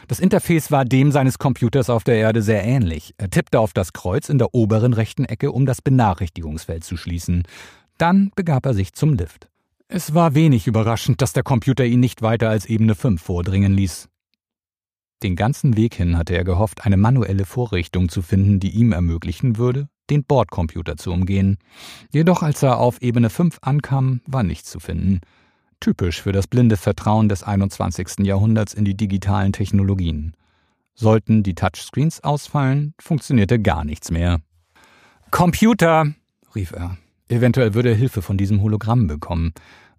Das 0.06 0.20
Interface 0.20 0.70
war 0.70 0.86
dem 0.86 1.12
seines 1.12 1.38
Computers 1.38 1.90
auf 1.90 2.02
der 2.02 2.16
Erde 2.16 2.40
sehr 2.40 2.64
ähnlich. 2.64 3.12
Er 3.18 3.28
tippte 3.28 3.60
auf 3.60 3.74
das 3.74 3.92
Kreuz 3.92 4.30
in 4.30 4.38
der 4.38 4.54
oberen 4.54 4.94
rechten 4.94 5.26
Ecke, 5.26 5.52
um 5.52 5.66
das 5.66 5.82
Benachrichtigungsfeld 5.82 6.82
zu 6.82 6.96
schließen. 6.96 7.42
Dann 7.98 8.30
begab 8.36 8.64
er 8.64 8.74
sich 8.74 8.92
zum 8.92 9.14
Lift. 9.14 9.50
Es 9.88 10.14
war 10.14 10.34
wenig 10.34 10.66
überraschend, 10.66 11.20
dass 11.20 11.32
der 11.32 11.42
Computer 11.42 11.84
ihn 11.84 12.00
nicht 12.00 12.22
weiter 12.22 12.48
als 12.48 12.66
Ebene 12.66 12.94
5 12.94 13.20
vordringen 13.20 13.74
ließ. 13.74 14.08
Den 15.24 15.34
ganzen 15.34 15.76
Weg 15.76 15.94
hin 15.94 16.16
hatte 16.16 16.36
er 16.36 16.44
gehofft, 16.44 16.86
eine 16.86 16.96
manuelle 16.96 17.44
Vorrichtung 17.44 18.08
zu 18.08 18.22
finden, 18.22 18.60
die 18.60 18.70
ihm 18.70 18.92
ermöglichen 18.92 19.56
würde, 19.56 19.88
den 20.10 20.22
Bordcomputer 20.24 20.96
zu 20.96 21.10
umgehen. 21.10 21.58
Jedoch 22.12 22.42
als 22.42 22.62
er 22.62 22.78
auf 22.78 23.02
Ebene 23.02 23.30
5 23.30 23.58
ankam, 23.62 24.20
war 24.26 24.44
nichts 24.44 24.70
zu 24.70 24.78
finden. 24.78 25.20
Typisch 25.80 26.22
für 26.22 26.32
das 26.32 26.46
blinde 26.46 26.76
Vertrauen 26.76 27.28
des 27.28 27.42
21. 27.42 28.26
Jahrhunderts 28.26 28.74
in 28.74 28.84
die 28.84 28.96
digitalen 28.96 29.52
Technologien. 29.52 30.34
Sollten 30.94 31.42
die 31.42 31.54
Touchscreens 31.54 32.22
ausfallen, 32.22 32.94
funktionierte 33.00 33.60
gar 33.60 33.84
nichts 33.84 34.10
mehr. 34.10 34.40
Computer, 35.30 36.12
rief 36.54 36.72
er. 36.72 36.96
Eventuell 37.28 37.74
würde 37.74 37.90
er 37.90 37.94
Hilfe 37.94 38.22
von 38.22 38.38
diesem 38.38 38.62
Hologramm 38.62 39.06
bekommen. 39.06 39.52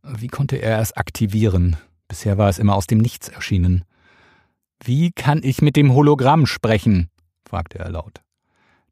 Wie 0.04 0.28
konnte 0.28 0.58
er 0.58 0.80
es 0.80 0.94
aktivieren? 0.94 1.78
Bisher 2.08 2.38
war 2.38 2.50
es 2.50 2.60
immer 2.60 2.76
aus 2.76 2.88
dem 2.88 2.98
Nichts 2.98 3.30
erschienen. 3.30 3.84
Wie 4.84 5.12
kann 5.12 5.42
ich 5.44 5.62
mit 5.62 5.76
dem 5.76 5.94
Hologramm 5.94 6.46
sprechen? 6.46 7.10
fragte 7.48 7.80
er 7.80 7.92
laut. 7.92 8.22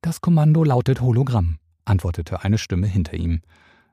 Das 0.01 0.21
Kommando 0.21 0.63
lautet 0.63 1.01
Hologramm, 1.01 1.57
antwortete 1.85 2.43
eine 2.43 2.57
Stimme 2.57 2.87
hinter 2.87 3.13
ihm. 3.15 3.41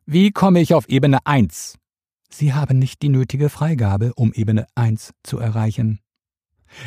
Wie 0.04 0.32
komme 0.32 0.60
ich 0.60 0.74
auf 0.74 0.88
Ebene 0.88 1.24
1? 1.24 1.78
Sie 2.28 2.52
haben 2.52 2.78
nicht 2.78 3.00
die 3.00 3.08
nötige 3.08 3.48
Freigabe, 3.48 4.12
um 4.14 4.32
Ebene 4.32 4.66
1 4.74 5.12
zu 5.22 5.38
erreichen. 5.38 6.00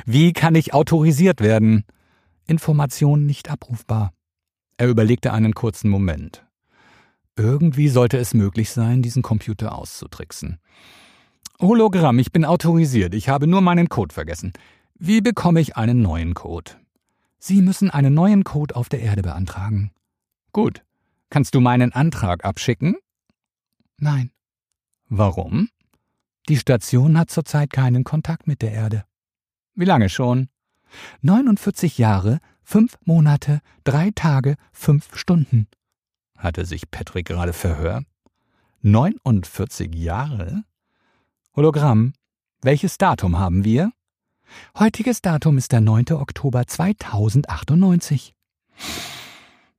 Wie 0.05 0.33
kann 0.33 0.55
ich 0.55 0.73
autorisiert 0.73 1.41
werden? 1.41 1.85
Information 2.45 3.25
nicht 3.25 3.49
abrufbar. 3.49 4.13
Er 4.77 4.89
überlegte 4.89 5.33
einen 5.33 5.53
kurzen 5.53 5.89
Moment. 5.89 6.46
Irgendwie 7.37 7.87
sollte 7.87 8.17
es 8.17 8.33
möglich 8.33 8.71
sein, 8.71 9.03
diesen 9.03 9.21
Computer 9.21 9.77
auszutricksen. 9.77 10.57
Hologramm, 11.59 12.17
ich 12.17 12.31
bin 12.31 12.45
autorisiert, 12.45 13.13
ich 13.13 13.29
habe 13.29 13.45
nur 13.45 13.61
meinen 13.61 13.89
Code 13.89 14.13
vergessen. 14.13 14.53
Wie 14.95 15.21
bekomme 15.21 15.59
ich 15.61 15.77
einen 15.77 16.01
neuen 16.01 16.33
Code? 16.33 16.71
Sie 17.37 17.61
müssen 17.61 17.91
einen 17.91 18.15
neuen 18.15 18.43
Code 18.43 18.75
auf 18.75 18.89
der 18.89 19.01
Erde 19.01 19.21
beantragen. 19.21 19.91
Gut. 20.51 20.83
Kannst 21.29 21.53
du 21.53 21.59
meinen 21.59 21.93
Antrag 21.93 22.43
abschicken? 22.43 22.95
Nein. 23.99 24.31
Warum? 25.07 25.69
Die 26.49 26.57
Station 26.57 27.19
hat 27.19 27.29
zurzeit 27.29 27.71
keinen 27.71 28.03
Kontakt 28.03 28.47
mit 28.47 28.61
der 28.61 28.71
Erde. 28.71 29.03
Wie 29.75 29.85
lange 29.85 30.09
schon? 30.09 30.49
49 31.21 31.97
Jahre, 31.97 32.39
fünf 32.63 32.97
Monate, 33.05 33.59
drei 33.83 34.11
Tage, 34.15 34.55
fünf 34.71 35.15
Stunden. 35.15 35.67
Hatte 36.37 36.65
sich 36.65 36.89
Patrick 36.91 37.27
gerade 37.27 37.53
verhört? 37.53 38.05
49 38.81 39.95
Jahre? 39.95 40.63
Hologramm, 41.55 42.13
welches 42.61 42.97
Datum 42.97 43.39
haben 43.39 43.63
wir? 43.65 43.91
Heutiges 44.77 45.21
Datum 45.21 45.57
ist 45.57 45.71
der 45.71 45.79
9. 45.81 46.13
Oktober 46.13 46.65
2098. 46.65 48.33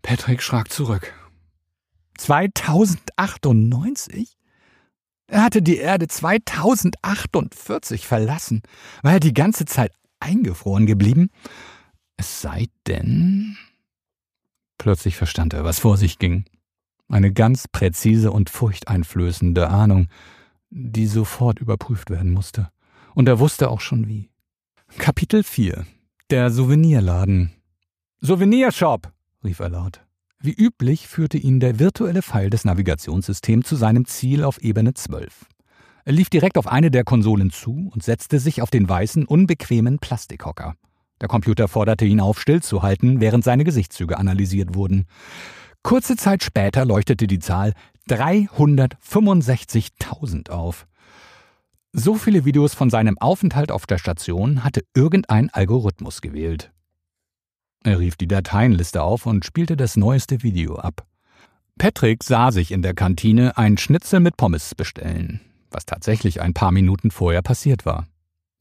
Patrick 0.02 0.42
schrak 0.42 0.70
zurück. 0.70 1.14
2098? 2.18 4.36
Er 5.28 5.42
hatte 5.42 5.62
die 5.62 5.76
Erde 5.76 6.08
2048 6.08 8.06
verlassen. 8.06 8.62
War 9.02 9.12
er 9.12 9.20
die 9.20 9.34
ganze 9.34 9.66
Zeit 9.66 9.92
eingefroren 10.20 10.86
geblieben? 10.86 11.30
Es 12.16 12.40
sei 12.40 12.68
denn. 12.86 13.58
Plötzlich 14.78 15.16
verstand 15.16 15.52
er, 15.52 15.64
was 15.64 15.80
vor 15.80 15.96
sich 15.96 16.18
ging. 16.18 16.44
Eine 17.08 17.32
ganz 17.32 17.66
präzise 17.68 18.30
und 18.30 18.48
furchteinflößende 18.48 19.68
Ahnung, 19.68 20.08
die 20.70 21.06
sofort 21.06 21.58
überprüft 21.58 22.10
werden 22.10 22.30
musste. 22.30 22.70
Und 23.14 23.28
er 23.28 23.40
wusste 23.40 23.70
auch 23.70 23.80
schon 23.80 24.06
wie. 24.06 24.30
Kapitel 24.98 25.42
4 25.42 25.84
Der 26.30 26.50
Souvenirladen 26.50 27.52
Souvenirshop, 28.20 29.12
rief 29.44 29.60
er 29.60 29.70
laut. 29.70 30.04
Wie 30.40 30.52
üblich 30.52 31.08
führte 31.08 31.38
ihn 31.38 31.58
der 31.58 31.78
virtuelle 31.80 32.22
Pfeil 32.22 32.48
des 32.48 32.64
Navigationssystems 32.64 33.66
zu 33.66 33.76
seinem 33.76 34.04
Ziel 34.04 34.44
auf 34.44 34.62
Ebene 34.62 34.94
12. 34.94 35.46
Er 36.04 36.12
lief 36.12 36.30
direkt 36.30 36.56
auf 36.58 36.68
eine 36.68 36.90
der 36.90 37.04
Konsolen 37.04 37.50
zu 37.50 37.90
und 37.92 38.02
setzte 38.02 38.38
sich 38.38 38.62
auf 38.62 38.70
den 38.70 38.88
weißen, 38.88 39.26
unbequemen 39.26 39.98
Plastikhocker. 39.98 40.74
Der 41.20 41.28
Computer 41.28 41.68
forderte 41.68 42.04
ihn 42.04 42.20
auf, 42.20 42.40
stillzuhalten, 42.40 43.20
während 43.20 43.44
seine 43.44 43.64
Gesichtszüge 43.64 44.18
analysiert 44.18 44.74
wurden. 44.74 45.06
Kurze 45.82 46.16
Zeit 46.16 46.42
später 46.42 46.84
leuchtete 46.84 47.26
die 47.26 47.38
Zahl 47.38 47.72
365.000 48.08 50.50
auf. 50.50 50.86
So 51.92 52.14
viele 52.14 52.44
Videos 52.44 52.74
von 52.74 52.90
seinem 52.90 53.18
Aufenthalt 53.18 53.72
auf 53.72 53.86
der 53.86 53.98
Station 53.98 54.64
hatte 54.64 54.82
irgendein 54.94 55.50
Algorithmus 55.50 56.20
gewählt. 56.20 56.72
Er 57.84 57.98
rief 57.98 58.16
die 58.16 58.28
Dateienliste 58.28 59.02
auf 59.02 59.26
und 59.26 59.44
spielte 59.44 59.76
das 59.76 59.96
neueste 59.96 60.42
Video 60.42 60.76
ab. 60.76 61.06
Patrick 61.78 62.24
sah 62.24 62.50
sich 62.50 62.72
in 62.72 62.82
der 62.82 62.94
Kantine 62.94 63.56
ein 63.56 63.78
Schnitzel 63.78 64.20
mit 64.20 64.36
Pommes 64.36 64.74
bestellen, 64.74 65.40
was 65.70 65.86
tatsächlich 65.86 66.40
ein 66.40 66.54
paar 66.54 66.72
Minuten 66.72 67.10
vorher 67.10 67.40
passiert 67.40 67.86
war. 67.86 68.08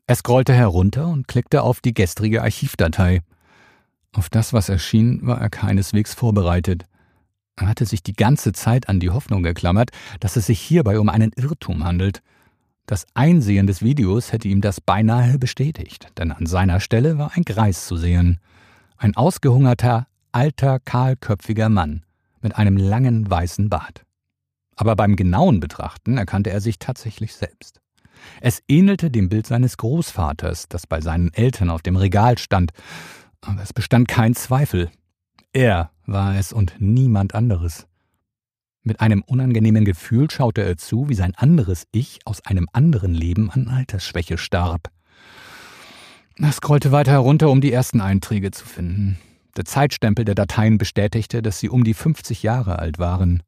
Er 0.07 0.15
scrollte 0.15 0.53
herunter 0.53 1.07
und 1.07 1.27
klickte 1.27 1.61
auf 1.61 1.81
die 1.81 1.93
gestrige 1.93 2.41
Archivdatei. 2.41 3.21
Auf 4.13 4.29
das, 4.29 4.53
was 4.53 4.69
erschien, 4.69 5.19
war 5.27 5.39
er 5.39 5.49
keineswegs 5.49 6.13
vorbereitet. 6.13 6.85
Er 7.57 7.67
hatte 7.67 7.85
sich 7.85 8.01
die 8.01 8.13
ganze 8.13 8.53
Zeit 8.53 8.89
an 8.89 8.99
die 8.99 9.09
Hoffnung 9.09 9.43
geklammert, 9.43 9.91
dass 10.19 10.37
es 10.37 10.47
sich 10.47 10.59
hierbei 10.59 10.99
um 10.99 11.09
einen 11.09 11.31
Irrtum 11.35 11.83
handelt– 11.83 12.23
das 12.87 13.05
Einsehen 13.13 13.67
des 13.67 13.81
Videos 13.81 14.31
hätte 14.31 14.47
ihm 14.47 14.61
das 14.61 14.79
beinahe 14.79 15.37
bestätigt, 15.37 16.07
denn 16.17 16.31
an 16.31 16.45
seiner 16.45 16.79
Stelle 16.79 17.17
war 17.17 17.33
ein 17.35 17.43
Greis 17.43 17.85
zu 17.85 17.97
sehen. 17.97 18.39
Ein 18.95 19.17
ausgehungerter, 19.17 20.07
alter, 20.31 20.79
kahlköpfiger 20.79 21.67
Mann 21.67 22.05
mit 22.41 22.55
einem 22.55 22.77
langen 22.77 23.29
weißen 23.29 23.67
Bart. 23.67 24.05
Aber 24.77 24.95
beim 24.95 25.17
genauen 25.17 25.59
Betrachten 25.59 26.17
erkannte 26.17 26.49
er 26.49 26.61
sich 26.61 26.79
tatsächlich 26.79 27.35
selbst. 27.35 27.81
Es 28.41 28.61
ähnelte 28.67 29.09
dem 29.09 29.29
Bild 29.29 29.47
seines 29.47 29.77
Großvaters, 29.77 30.67
das 30.69 30.87
bei 30.87 31.01
seinen 31.01 31.33
Eltern 31.33 31.69
auf 31.69 31.81
dem 31.81 31.95
Regal 31.95 32.37
stand, 32.37 32.71
aber 33.41 33.61
es 33.61 33.73
bestand 33.73 34.07
kein 34.07 34.35
Zweifel. 34.35 34.89
Er 35.53 35.91
war 36.05 36.37
es 36.37 36.53
und 36.53 36.75
niemand 36.79 37.35
anderes. 37.35 37.87
Mit 38.83 39.01
einem 39.01 39.21
unangenehmen 39.21 39.83
Gefühl 39.83 40.31
schaute 40.31 40.61
er 40.63 40.77
zu, 40.77 41.09
wie 41.09 41.13
sein 41.13 41.35
anderes 41.35 41.87
Ich 41.91 42.19
aus 42.25 42.45
einem 42.45 42.67
anderen 42.71 43.13
Leben 43.13 43.51
an 43.51 43.67
Altersschwäche 43.67 44.37
starb. 44.37 44.89
Er 46.39 46.51
scrollte 46.51 46.91
weiter 46.91 47.11
herunter, 47.11 47.49
um 47.49 47.59
die 47.59 47.73
ersten 47.73 47.99
Einträge 47.99 48.51
zu 48.51 48.65
finden. 48.65 49.17
Der 49.57 49.65
Zeitstempel 49.65 50.23
der 50.23 50.35
Dateien 50.35 50.77
bestätigte, 50.77 51.41
dass 51.41 51.59
sie 51.59 51.69
um 51.69 51.83
die 51.83 51.95
50 51.95 52.43
Jahre 52.43 52.79
alt 52.79 52.99
waren. 52.99 53.41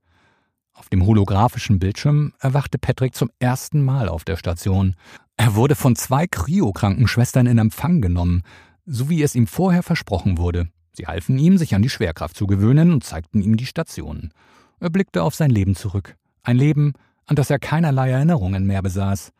Auf 0.80 0.88
dem 0.88 1.06
holographischen 1.06 1.78
Bildschirm 1.78 2.32
erwachte 2.40 2.78
Patrick 2.80 3.14
zum 3.14 3.30
ersten 3.38 3.84
Mal 3.84 4.08
auf 4.08 4.24
der 4.24 4.38
Station. 4.38 4.96
Er 5.36 5.56
wurde 5.56 5.76
von 5.76 5.98
zwei 5.98 6.26
Kryokrankenschwestern 6.26 7.48
in 7.48 7.58
Empfang 7.58 8.00
genommen, 8.00 8.44
so 8.86 9.10
wie 9.10 9.22
es 9.22 9.36
ihm 9.36 9.46
vorher 9.46 9.84
versprochen 9.84 10.38
wurde. 10.38 10.70
Sie 10.94 11.06
halfen 11.06 11.38
ihm, 11.38 11.58
sich 11.58 11.76
an 11.76 11.82
die 11.82 11.90
Schwerkraft 11.90 12.38
zu 12.38 12.48
gewöhnen 12.48 12.94
und 12.94 13.04
zeigten 13.04 13.42
ihm 13.42 13.58
die 13.58 13.66
Station. 13.66 14.32
Er 14.80 14.90
blickte 14.90 15.22
auf 15.22 15.36
sein 15.36 15.52
Leben 15.52 15.76
zurück. 15.76 16.16
Ein 16.44 16.56
Leben, 16.56 16.94
an 17.26 17.36
das 17.36 17.50
er 17.50 17.60
keinerlei 17.60 18.12
Erinnerungen 18.12 18.66
mehr 18.66 18.82
besaß. 18.82 19.34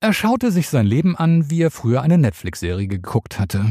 Er 0.00 0.14
schaute 0.14 0.50
sich 0.50 0.70
sein 0.70 0.86
Leben 0.86 1.14
an, 1.14 1.50
wie 1.50 1.60
er 1.60 1.70
früher 1.70 2.00
eine 2.00 2.16
Netflix-Serie 2.16 2.88
geguckt 2.88 3.38
hatte. 3.38 3.70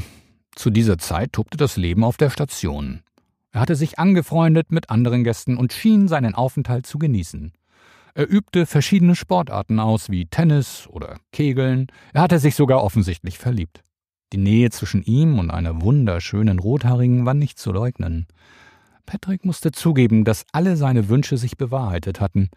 Zu 0.53 0.69
dieser 0.69 0.99
Zeit 0.99 1.33
tobte 1.33 1.57
das 1.57 1.75
Leben 1.75 2.03
auf 2.03 2.17
der 2.17 2.29
Station. 2.29 3.01
Er 3.55 3.61
hatte 3.61 3.77
sich 3.77 3.99
angefreundet 3.99 4.73
mit 4.73 4.89
anderen 4.89 5.23
Gästen 5.23 5.55
und 5.55 5.71
schien 5.71 6.09
seinen 6.09 6.35
Aufenthalt 6.35 6.85
zu 6.85 6.99
genießen. 6.99 7.53
Er 8.13 8.29
übte 8.29 8.65
verschiedene 8.65 9.15
Sportarten 9.15 9.79
aus, 9.79 10.09
wie 10.09 10.25
Tennis 10.25 10.89
oder 10.91 11.19
Kegeln. 11.31 11.87
Er 12.11 12.23
hatte 12.23 12.39
sich 12.39 12.53
sogar 12.55 12.83
offensichtlich 12.83 13.37
verliebt. 13.37 13.81
Die 14.33 14.37
Nähe 14.37 14.71
zwischen 14.71 15.03
ihm 15.03 15.39
und 15.39 15.51
einer 15.51 15.81
wunderschönen 15.81 16.59
Rothaarigen 16.59 17.25
war 17.25 17.33
nicht 17.33 17.57
zu 17.57 17.71
leugnen. 17.71 18.27
Patrick 19.05 19.45
musste 19.45 19.71
zugeben, 19.71 20.25
dass 20.25 20.45
alle 20.51 20.75
seine 20.75 21.07
Wünsche 21.07 21.37
sich 21.37 21.55
bewahrheitet 21.55 22.19
hatten. 22.19 22.49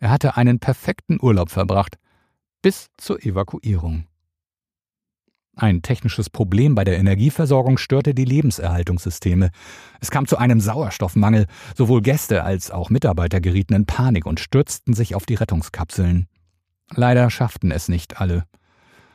Er 0.00 0.10
hatte 0.10 0.36
einen 0.36 0.58
perfekten 0.58 1.18
Urlaub 1.18 1.48
verbracht, 1.48 1.96
bis 2.60 2.88
zur 2.98 3.24
Evakuierung. 3.24 4.04
Ein 5.54 5.82
technisches 5.82 6.30
Problem 6.30 6.74
bei 6.74 6.84
der 6.84 6.98
Energieversorgung 6.98 7.76
störte 7.76 8.14
die 8.14 8.24
Lebenserhaltungssysteme. 8.24 9.50
Es 10.00 10.10
kam 10.10 10.26
zu 10.26 10.38
einem 10.38 10.60
Sauerstoffmangel. 10.60 11.46
Sowohl 11.76 12.00
Gäste 12.00 12.42
als 12.42 12.70
auch 12.70 12.88
Mitarbeiter 12.88 13.40
gerieten 13.40 13.74
in 13.74 13.84
Panik 13.84 14.24
und 14.24 14.40
stürzten 14.40 14.94
sich 14.94 15.14
auf 15.14 15.26
die 15.26 15.34
Rettungskapseln. 15.34 16.26
Leider 16.94 17.28
schafften 17.30 17.70
es 17.70 17.88
nicht 17.88 18.18
alle. 18.20 18.44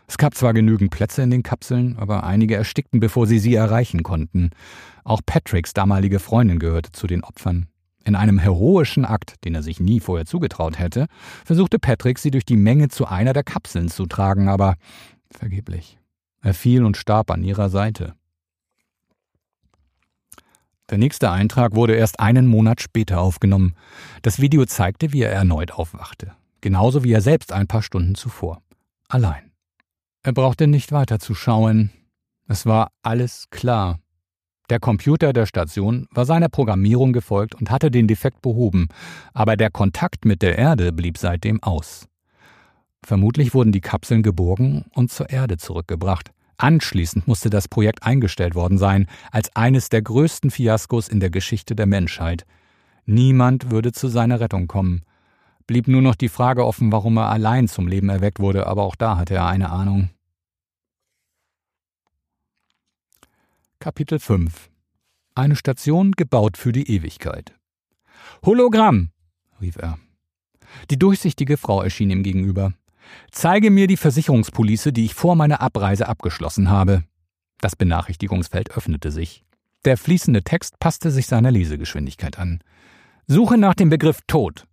Es 0.07 0.17
gab 0.17 0.35
zwar 0.35 0.53
genügend 0.53 0.91
Plätze 0.91 1.21
in 1.21 1.31
den 1.31 1.43
Kapseln, 1.43 1.97
aber 1.97 2.23
einige 2.23 2.55
erstickten, 2.55 2.99
bevor 2.99 3.27
sie 3.27 3.39
sie 3.39 3.55
erreichen 3.55 4.03
konnten. 4.03 4.51
Auch 5.03 5.21
Patricks 5.25 5.73
damalige 5.73 6.19
Freundin 6.19 6.59
gehörte 6.59 6.91
zu 6.91 7.07
den 7.07 7.23
Opfern. 7.23 7.67
In 8.05 8.15
einem 8.15 8.39
heroischen 8.39 9.03
Akt, 9.03 9.43
den 9.43 9.53
er 9.53 9.63
sich 9.63 9.81
nie 9.81 9.99
vorher 9.99 10.25
zugetraut 10.25 10.79
hätte, 10.79 11.07
versuchte 11.43 11.77
Patrick, 11.77 12.19
sie 12.19 12.31
durch 12.31 12.45
die 12.45 12.55
Menge 12.55 12.87
zu 12.87 13.05
einer 13.05 13.33
der 13.33 13.43
Kapseln 13.43 13.89
zu 13.89 14.05
tragen, 14.05 14.47
aber 14.47 14.75
vergeblich. 15.29 15.97
Er 16.47 16.53
fiel 16.53 16.85
und 16.85 16.95
starb 16.95 17.29
an 17.29 17.43
ihrer 17.43 17.67
Seite. 17.67 18.13
Der 20.89 20.97
nächste 20.97 21.29
Eintrag 21.29 21.75
wurde 21.75 21.93
erst 21.93 22.21
einen 22.21 22.47
Monat 22.47 22.79
später 22.79 23.19
aufgenommen. 23.19 23.75
Das 24.21 24.39
Video 24.39 24.65
zeigte, 24.65 25.11
wie 25.11 25.23
er 25.23 25.31
erneut 25.33 25.73
aufwachte. 25.73 26.31
Genauso 26.61 27.03
wie 27.03 27.11
er 27.11 27.19
selbst 27.19 27.51
ein 27.51 27.67
paar 27.67 27.81
Stunden 27.81 28.15
zuvor. 28.15 28.61
Allein. 29.09 29.51
Er 30.23 30.31
brauchte 30.31 30.67
nicht 30.67 30.93
weiter 30.93 31.19
zu 31.19 31.35
schauen. 31.35 31.91
Es 32.47 32.65
war 32.65 32.93
alles 33.01 33.49
klar. 33.49 33.99
Der 34.69 34.79
Computer 34.79 35.33
der 35.33 35.47
Station 35.47 36.07
war 36.11 36.23
seiner 36.23 36.47
Programmierung 36.47 37.11
gefolgt 37.11 37.55
und 37.55 37.71
hatte 37.71 37.91
den 37.91 38.07
Defekt 38.07 38.41
behoben, 38.41 38.87
aber 39.33 39.57
der 39.57 39.69
Kontakt 39.69 40.23
mit 40.23 40.41
der 40.41 40.57
Erde 40.57 40.93
blieb 40.93 41.17
seitdem 41.17 41.61
aus. 41.61 42.07
Vermutlich 43.03 43.53
wurden 43.53 43.73
die 43.73 43.81
Kapseln 43.81 44.23
geborgen 44.23 44.85
und 44.93 45.11
zur 45.11 45.29
Erde 45.29 45.57
zurückgebracht. 45.57 46.31
Anschließend 46.57 47.27
musste 47.27 47.49
das 47.49 47.67
Projekt 47.67 48.03
eingestellt 48.03 48.55
worden 48.55 48.79
sein, 48.79 49.07
als 49.31 49.55
eines 49.55 49.89
der 49.89 50.01
größten 50.01 50.49
Fiaskos 50.49 51.07
in 51.07 51.19
der 51.19 51.29
Geschichte 51.29 51.75
der 51.75 51.85
Menschheit. 51.85 52.45
Niemand 53.05 53.69
würde 53.69 53.91
zu 53.91 54.07
seiner 54.07 54.39
Rettung 54.39 54.67
kommen. 54.67 55.03
Blieb 55.67 55.87
nur 55.87 56.01
noch 56.01 56.15
die 56.15 56.29
Frage 56.29 56.65
offen, 56.65 56.91
warum 56.91 57.17
er 57.17 57.29
allein 57.29 57.67
zum 57.67 57.87
Leben 57.87 58.09
erweckt 58.09 58.39
wurde, 58.39 58.65
aber 58.67 58.83
auch 58.83 58.95
da 58.95 59.17
hatte 59.17 59.35
er 59.35 59.45
eine 59.45 59.69
Ahnung. 59.69 60.09
Kapitel 63.79 64.17
5 64.17 64.69
Eine 65.35 65.55
Station 65.55 66.13
gebaut 66.13 66.57
für 66.57 66.71
die 66.71 66.89
Ewigkeit. 66.89 67.53
Hologramm, 68.43 69.11
rief 69.61 69.75
er. 69.77 69.99
Die 70.89 70.97
durchsichtige 70.97 71.57
Frau 71.57 71.81
erschien 71.81 72.09
ihm 72.09 72.23
gegenüber. 72.23 72.73
Zeige 73.31 73.71
mir 73.71 73.87
die 73.87 73.97
Versicherungspolice, 73.97 74.91
die 74.93 75.05
ich 75.05 75.13
vor 75.13 75.35
meiner 75.35 75.61
Abreise 75.61 76.07
abgeschlossen 76.07 76.69
habe. 76.69 77.03
Das 77.59 77.75
Benachrichtigungsfeld 77.75 78.71
öffnete 78.71 79.11
sich. 79.11 79.43
Der 79.85 79.97
fließende 79.97 80.43
Text 80.43 80.79
passte 80.79 81.11
sich 81.11 81.27
seiner 81.27 81.51
Lesegeschwindigkeit 81.51 82.39
an. 82.39 82.61
Suche 83.27 83.57
nach 83.57 83.73
dem 83.73 83.89
Begriff 83.89 84.19
Tod. 84.27 84.67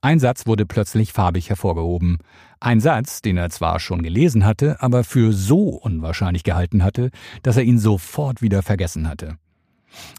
Ein 0.00 0.18
Satz 0.18 0.46
wurde 0.46 0.66
plötzlich 0.66 1.12
farbig 1.12 1.48
hervorgehoben. 1.48 2.18
Ein 2.58 2.80
Satz, 2.80 3.22
den 3.22 3.36
er 3.36 3.50
zwar 3.50 3.78
schon 3.78 4.02
gelesen 4.02 4.44
hatte, 4.44 4.82
aber 4.82 5.04
für 5.04 5.32
so 5.32 5.68
unwahrscheinlich 5.68 6.42
gehalten 6.42 6.82
hatte, 6.82 7.10
dass 7.42 7.56
er 7.56 7.62
ihn 7.62 7.78
sofort 7.78 8.42
wieder 8.42 8.62
vergessen 8.62 9.08
hatte. 9.08 9.36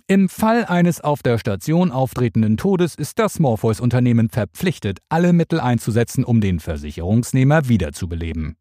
Im 0.07 0.29
Fall 0.29 0.65
eines 0.65 1.01
auf 1.01 1.23
der 1.23 1.37
Station 1.37 1.91
auftretenden 1.91 2.57
Todes 2.57 2.95
ist 2.95 3.19
das 3.19 3.39
Morpheus-Unternehmen 3.39 4.29
verpflichtet, 4.29 4.99
alle 5.09 5.33
Mittel 5.33 5.59
einzusetzen, 5.59 6.23
um 6.23 6.41
den 6.41 6.59
Versicherungsnehmer 6.59 7.67
wiederzubeleben. 7.67 8.57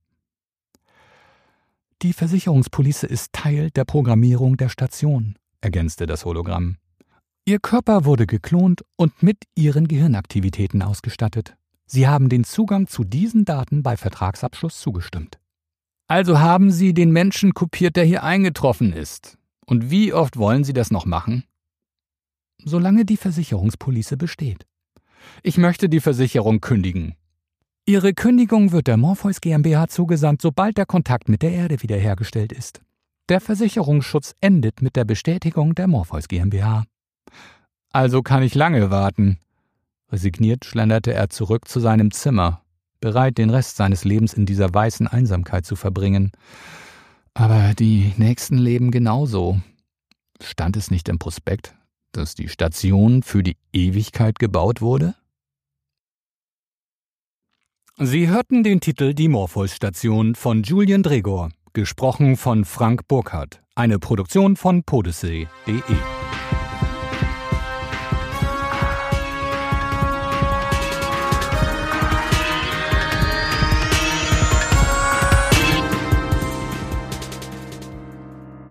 Die 2.02 2.12
Versicherungspolice 2.12 3.06
ist 3.06 3.32
Teil 3.32 3.70
der 3.70 3.84
Programmierung 3.84 4.56
der 4.56 4.68
Station, 4.68 5.36
ergänzte 5.60 6.06
das 6.06 6.24
Hologramm. 6.24 6.76
Ihr 7.44 7.58
Körper 7.58 8.04
wurde 8.04 8.26
geklont 8.26 8.84
und 8.96 9.22
mit 9.22 9.38
ihren 9.54 9.88
Gehirnaktivitäten 9.88 10.82
ausgestattet. 10.82 11.54
Sie 11.86 12.08
haben 12.08 12.28
den 12.28 12.44
Zugang 12.44 12.86
zu 12.86 13.04
diesen 13.04 13.44
Daten 13.44 13.82
bei 13.82 13.96
Vertragsabschluss 13.96 14.80
zugestimmt. 14.80 15.38
Also 16.08 16.40
haben 16.40 16.70
Sie 16.70 16.94
den 16.94 17.10
Menschen 17.10 17.54
kopiert, 17.54 17.96
der 17.96 18.04
hier 18.04 18.22
eingetroffen 18.22 18.92
ist. 18.92 19.38
Und 19.72 19.90
wie 19.90 20.12
oft 20.12 20.36
wollen 20.36 20.64
Sie 20.64 20.74
das 20.74 20.90
noch 20.90 21.06
machen? 21.06 21.44
Solange 22.62 23.06
die 23.06 23.16
Versicherungspolice 23.16 24.18
besteht. 24.18 24.66
Ich 25.42 25.56
möchte 25.56 25.88
die 25.88 26.00
Versicherung 26.00 26.60
kündigen. 26.60 27.14
Ihre 27.86 28.12
Kündigung 28.12 28.72
wird 28.72 28.86
der 28.86 28.98
Morpheus 28.98 29.40
GmbH 29.40 29.88
zugesandt, 29.88 30.42
sobald 30.42 30.76
der 30.76 30.84
Kontakt 30.84 31.30
mit 31.30 31.40
der 31.40 31.52
Erde 31.52 31.80
wiederhergestellt 31.80 32.52
ist. 32.52 32.82
Der 33.30 33.40
Versicherungsschutz 33.40 34.34
endet 34.42 34.82
mit 34.82 34.94
der 34.94 35.06
Bestätigung 35.06 35.74
der 35.74 35.88
Morpheus 35.88 36.28
GmbH. 36.28 36.84
Also 37.94 38.20
kann 38.20 38.42
ich 38.42 38.54
lange 38.54 38.90
warten. 38.90 39.38
Resigniert 40.10 40.66
schlenderte 40.66 41.14
er 41.14 41.30
zurück 41.30 41.66
zu 41.66 41.80
seinem 41.80 42.10
Zimmer, 42.10 42.60
bereit, 43.00 43.38
den 43.38 43.48
Rest 43.48 43.78
seines 43.78 44.04
Lebens 44.04 44.34
in 44.34 44.44
dieser 44.44 44.74
weißen 44.74 45.06
Einsamkeit 45.06 45.64
zu 45.64 45.76
verbringen. 45.76 46.30
Aber 47.34 47.74
die 47.74 48.12
nächsten 48.16 48.58
leben 48.58 48.90
genauso. 48.90 49.60
Stand 50.40 50.76
es 50.76 50.90
nicht 50.90 51.08
im 51.08 51.18
Prospekt, 51.18 51.74
dass 52.12 52.34
die 52.34 52.48
Station 52.48 53.22
für 53.22 53.42
die 53.42 53.56
Ewigkeit 53.72 54.38
gebaut 54.38 54.80
wurde? 54.80 55.14
Sie 57.98 58.28
hörten 58.28 58.62
den 58.64 58.80
Titel 58.80 59.14
Die 59.14 59.28
Morpheus-Station 59.28 60.34
von 60.34 60.62
Julian 60.62 61.02
Dregor, 61.02 61.50
gesprochen 61.72 62.36
von 62.36 62.64
Frank 62.64 63.06
Burkhardt, 63.06 63.62
eine 63.74 63.98
Produktion 63.98 64.56
von 64.56 64.82
podessee.de. 64.82 65.80